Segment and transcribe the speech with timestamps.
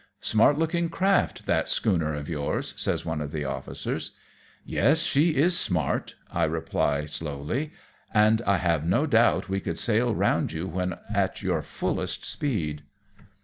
[0.33, 4.13] "Smart looking craft, that schooner of yours," says one of the officers."
[4.65, 6.45] Yes, she is smart," I
[7.05, 7.71] slowly reply,"
[8.31, 12.81] and I have no doubt we could sail round you when at your fullest speed.